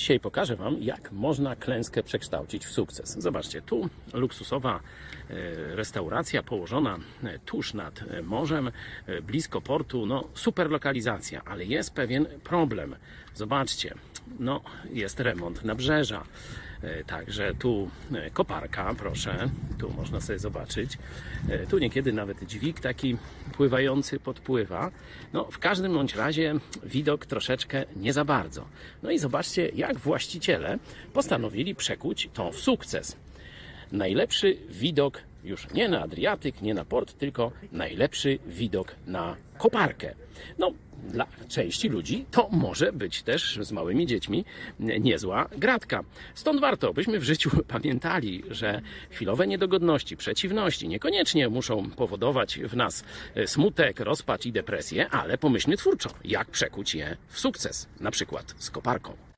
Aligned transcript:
Dzisiaj 0.00 0.20
pokażę 0.20 0.56
Wam, 0.56 0.82
jak 0.82 1.12
można 1.12 1.56
klęskę 1.56 2.02
przekształcić 2.02 2.66
w 2.66 2.72
sukces. 2.72 3.18
Zobaczcie, 3.18 3.62
tu 3.62 3.88
luksusowa 4.12 4.80
e, 5.30 5.34
restauracja 5.76 6.42
położona 6.42 6.98
e, 7.24 7.38
tuż 7.38 7.74
nad 7.74 8.02
e, 8.02 8.22
morzem, 8.22 8.70
blisko 9.22 9.60
portu. 9.60 10.06
No, 10.06 10.24
super 10.34 10.70
lokalizacja, 10.70 11.42
ale 11.44 11.64
jest 11.64 11.94
pewien 11.94 12.26
problem. 12.44 12.96
Zobaczcie, 13.34 13.94
no, 14.38 14.60
jest 14.92 15.20
remont 15.20 15.64
nabrzeża. 15.64 16.24
E, 16.82 17.04
Także 17.04 17.54
tu 17.54 17.90
e, 18.14 18.30
koparka, 18.30 18.94
proszę, 18.94 19.50
tu 19.78 19.90
można 19.90 20.20
sobie 20.20 20.38
zobaczyć. 20.38 20.98
E, 21.48 21.66
Tu 21.66 21.78
niekiedy 21.78 22.12
nawet 22.12 22.44
dźwig 22.44 22.80
taki 22.80 23.16
pływający 23.52 24.20
podpływa. 24.20 24.90
No, 25.32 25.44
w 25.50 25.58
każdym 25.58 25.92
bądź 25.92 26.14
razie 26.14 26.54
widok 26.82 27.26
troszeczkę 27.26 27.84
nie 27.96 28.12
za 28.12 28.24
bardzo. 28.24 28.64
No 29.02 29.10
i 29.10 29.18
zobaczcie, 29.18 29.68
jak 29.74 29.98
właściciele 29.98 30.78
postanowili 31.12 31.74
przekuć 31.74 32.28
to 32.34 32.52
w 32.52 32.58
sukces. 32.60 33.16
Najlepszy 33.92 34.56
widok 34.68 35.22
już 35.44 35.70
nie 35.74 35.88
na 35.88 36.02
Adriatyk, 36.02 36.62
nie 36.62 36.74
na 36.74 36.84
port, 36.84 37.18
tylko 37.18 37.52
najlepszy 37.72 38.38
widok 38.46 38.94
na 39.06 39.36
koparkę. 39.58 40.14
No, 40.58 40.72
dla 41.08 41.26
części 41.48 41.88
ludzi 41.88 42.24
to 42.30 42.48
może 42.52 42.92
być 42.92 43.22
też 43.22 43.58
z 43.62 43.72
małymi 43.72 44.06
dziećmi 44.06 44.44
niezła 44.78 45.48
gratka. 45.56 46.04
Stąd 46.34 46.60
warto, 46.60 46.92
byśmy 46.94 47.20
w 47.20 47.24
życiu 47.24 47.50
pamiętali, 47.68 48.42
że 48.50 48.80
chwilowe 49.10 49.46
niedogodności, 49.46 50.16
przeciwności 50.16 50.88
niekoniecznie 50.88 51.48
muszą 51.48 51.90
powodować 51.90 52.58
w 52.58 52.76
nas 52.76 53.04
smutek, 53.46 54.00
rozpacz 54.00 54.46
i 54.46 54.52
depresję, 54.52 55.08
ale 55.08 55.38
pomyślmy 55.38 55.76
twórczo, 55.76 56.10
jak 56.24 56.50
przekuć 56.50 56.94
je 56.94 57.16
w 57.28 57.40
sukces, 57.40 57.88
na 58.00 58.10
przykład 58.10 58.54
z 58.58 58.70
koparką. 58.70 59.29